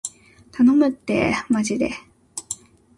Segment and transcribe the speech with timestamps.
[0.51, 1.91] 頼むってーまじで